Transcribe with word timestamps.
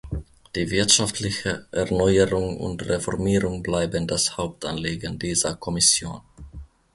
Die 0.55 0.71
wirtschaftliche 0.71 1.67
Erneuerung 1.71 2.57
und 2.57 2.81
Reformierung 2.89 3.61
bleiben 3.61 4.07
das 4.07 4.35
Hauptanliegen 4.35 5.19
dieser 5.19 5.55
Kommission. 5.57 6.21